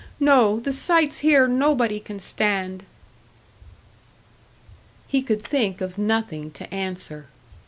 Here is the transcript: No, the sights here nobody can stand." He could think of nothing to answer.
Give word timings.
No, 0.19 0.59
the 0.59 0.71
sights 0.71 1.19
here 1.19 1.47
nobody 1.47 1.99
can 1.99 2.17
stand." 2.17 2.85
He 5.07 5.21
could 5.21 5.43
think 5.43 5.79
of 5.79 5.99
nothing 5.99 6.49
to 6.53 6.73
answer. 6.73 7.27